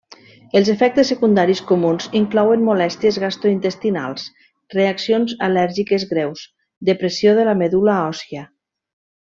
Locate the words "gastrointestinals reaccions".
3.25-5.39